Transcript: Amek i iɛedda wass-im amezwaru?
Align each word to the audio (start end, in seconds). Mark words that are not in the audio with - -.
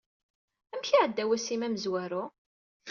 Amek 0.73 0.87
i 0.89 0.91
iɛedda 0.97 1.23
wass-im 1.29 1.65
amezwaru? 1.67 2.23